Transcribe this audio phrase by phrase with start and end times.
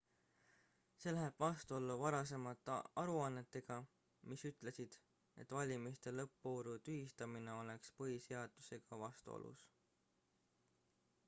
[1.01, 3.77] see läheb vastuollu varasemate aruannetega
[4.31, 4.97] mis ütlesid
[5.45, 9.69] et valimiste lõppvooru tühistamine oleks põhiseadusega vastuolus